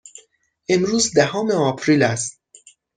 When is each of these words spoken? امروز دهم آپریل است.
امروز 0.69 1.11
دهم 1.15 1.51
آپریل 1.51 2.03
است. 2.03 2.39